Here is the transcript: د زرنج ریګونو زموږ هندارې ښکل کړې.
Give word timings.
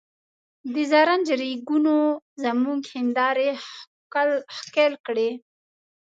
د 0.73 0.75
زرنج 0.91 1.27
ریګونو 1.41 1.95
زموږ 2.43 2.81
هندارې 2.95 3.49
ښکل 4.57 4.91
کړې. 5.05 5.29